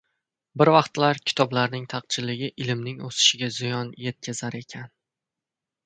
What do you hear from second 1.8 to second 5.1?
taqchilligi ilmning o‘sishiga ziyon yetkazar ekan.